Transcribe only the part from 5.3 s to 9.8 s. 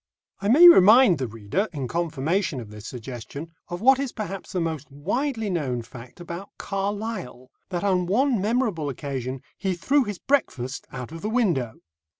known fact about Carlyle, that on one memorable occasion he